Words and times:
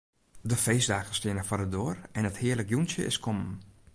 De 0.41 0.55
feestdagen 0.55 1.15
steane 1.15 1.43
foar 1.45 1.57
de 1.63 1.69
doar 1.75 1.97
en 2.17 2.27
it 2.29 2.39
hearlik 2.41 2.69
jûntsje 2.73 3.01
is 3.11 3.21
kommen. 3.25 3.51